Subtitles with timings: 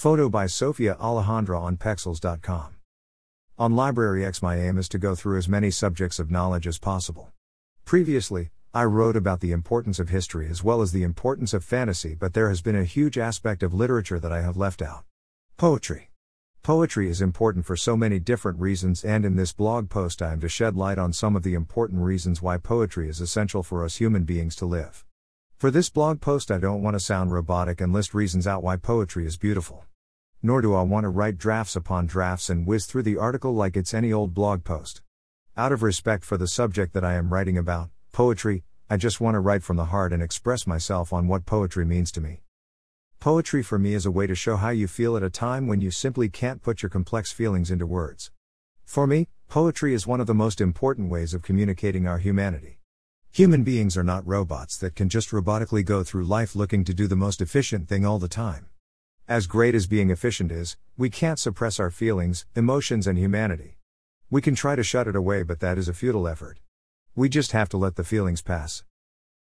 [0.00, 2.74] Photo by Sofia Alejandra on Pexels.com.
[3.58, 6.78] On Library X, my aim is to go through as many subjects of knowledge as
[6.78, 7.32] possible.
[7.84, 12.14] Previously, I wrote about the importance of history as well as the importance of fantasy,
[12.14, 15.04] but there has been a huge aspect of literature that I have left out
[15.58, 16.08] poetry.
[16.62, 20.40] Poetry is important for so many different reasons, and in this blog post, I am
[20.40, 23.96] to shed light on some of the important reasons why poetry is essential for us
[23.96, 25.04] human beings to live.
[25.58, 28.76] For this blog post, I don't want to sound robotic and list reasons out why
[28.76, 29.84] poetry is beautiful.
[30.42, 33.76] Nor do I want to write drafts upon drafts and whiz through the article like
[33.76, 35.02] it's any old blog post.
[35.54, 39.34] Out of respect for the subject that I am writing about, poetry, I just want
[39.34, 42.40] to write from the heart and express myself on what poetry means to me.
[43.18, 45.82] Poetry for me is a way to show how you feel at a time when
[45.82, 48.30] you simply can't put your complex feelings into words.
[48.86, 52.78] For me, poetry is one of the most important ways of communicating our humanity.
[53.30, 57.06] Human beings are not robots that can just robotically go through life looking to do
[57.06, 58.69] the most efficient thing all the time.
[59.30, 63.78] As great as being efficient is, we can't suppress our feelings, emotions, and humanity.
[64.28, 66.58] We can try to shut it away, but that is a futile effort.
[67.14, 68.82] We just have to let the feelings pass.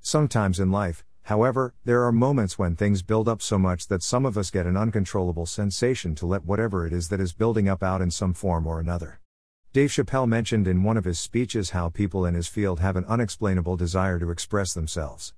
[0.00, 4.26] Sometimes in life, However, there are moments when things build up so much that some
[4.26, 7.84] of us get an uncontrollable sensation to let whatever it is that is building up
[7.84, 9.20] out in some form or another.
[9.72, 13.04] Dave Chappelle mentioned in one of his speeches how people in his field have an
[13.04, 15.32] unexplainable desire to express themselves.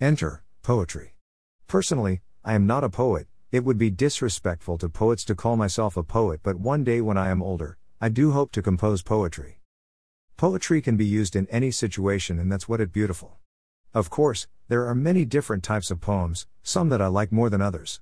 [0.00, 1.16] Enter poetry.
[1.66, 5.98] Personally, I am not a poet, it would be disrespectful to poets to call myself
[5.98, 9.60] a poet, but one day when I am older, I do hope to compose poetry.
[10.38, 13.36] Poetry can be used in any situation, and that's what it beautiful.
[13.92, 17.60] Of course, there are many different types of poems, some that I like more than
[17.60, 18.00] others.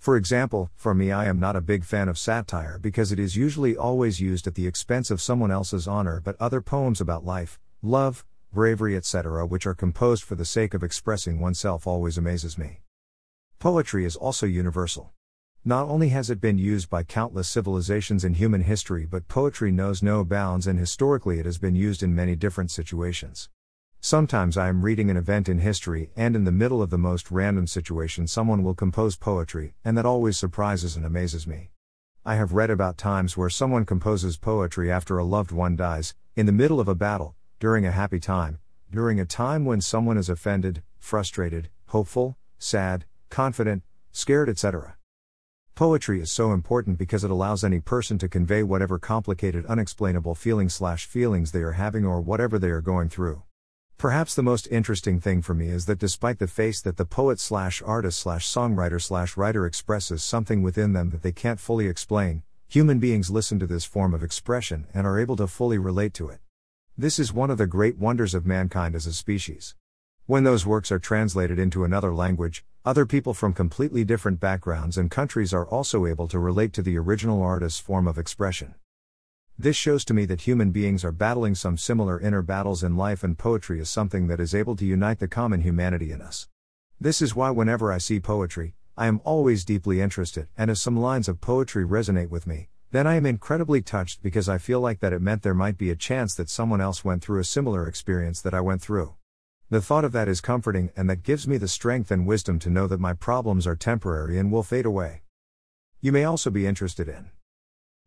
[0.00, 3.36] For example, for me, I am not a big fan of satire because it is
[3.36, 7.60] usually always used at the expense of someone else's honor, but other poems about life,
[7.82, 12.80] love, bravery, etc., which are composed for the sake of expressing oneself, always amazes me.
[13.60, 15.10] Poetry is also universal.
[15.64, 20.00] Not only has it been used by countless civilizations in human history, but poetry knows
[20.00, 23.48] no bounds and historically it has been used in many different situations.
[24.00, 27.32] Sometimes I am reading an event in history, and in the middle of the most
[27.32, 31.72] random situation, someone will compose poetry, and that always surprises and amazes me.
[32.24, 36.46] I have read about times where someone composes poetry after a loved one dies, in
[36.46, 40.28] the middle of a battle, during a happy time, during a time when someone is
[40.28, 44.96] offended, frustrated, hopeful, sad, confident, scared, etc.
[45.74, 50.74] Poetry is so important because it allows any person to convey whatever complicated, unexplainable feelings
[50.74, 53.42] slash feelings they are having or whatever they are going through.
[53.96, 57.40] Perhaps the most interesting thing for me is that despite the face that the poet
[57.40, 62.42] slash artist slash songwriter slash writer expresses something within them that they can't fully explain,
[62.68, 66.28] human beings listen to this form of expression and are able to fully relate to
[66.28, 66.40] it.
[66.96, 69.74] This is one of the great wonders of mankind as a species.
[70.26, 75.10] When those works are translated into another language, other people from completely different backgrounds and
[75.10, 78.74] countries are also able to relate to the original artist's form of expression.
[79.58, 83.22] This shows to me that human beings are battling some similar inner battles in life,
[83.22, 86.48] and poetry is something that is able to unite the common humanity in us.
[86.98, 90.96] This is why, whenever I see poetry, I am always deeply interested, and if some
[90.96, 95.00] lines of poetry resonate with me, then I am incredibly touched because I feel like
[95.00, 97.86] that it meant there might be a chance that someone else went through a similar
[97.86, 99.12] experience that I went through.
[99.70, 102.70] The thought of that is comforting, and that gives me the strength and wisdom to
[102.70, 105.22] know that my problems are temporary and will fade away.
[106.00, 107.30] You may also be interested in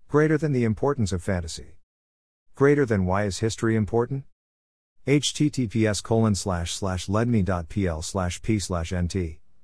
[0.07, 1.75] Greater than the importance of fantasy.
[2.55, 4.23] Greater than why is history important?
[5.05, 9.15] https colon slash slash ledme.pl slash p slash nt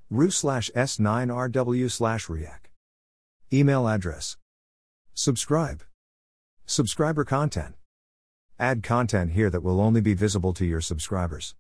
[0.10, 2.70] ru slash s9rw slash reac.
[3.52, 4.38] Email address.
[5.14, 5.84] Subscribe.
[6.66, 7.76] Subscriber content.
[8.60, 11.56] Add content here that will only be visible to your subscribers.